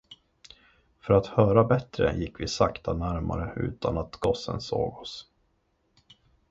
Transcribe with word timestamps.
Och 0.97 1.03
för 1.03 1.13
att 1.13 1.25
höra 1.27 1.63
bättre 1.63 2.15
gick 2.15 2.39
vi 2.39 2.47
sakta 2.47 2.93
närmare 2.93 3.53
utan 3.55 3.97
att 3.97 4.15
gossen 4.19 4.61
såg 4.61 4.97
oss. 4.97 5.27